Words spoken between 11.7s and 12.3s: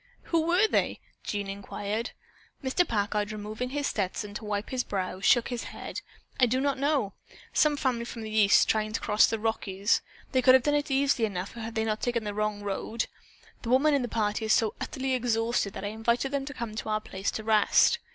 they had not taken